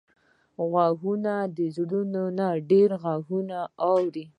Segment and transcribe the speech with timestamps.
[0.71, 3.57] غوږونه د زړونو نه ډېر غږونه
[3.89, 4.25] اوري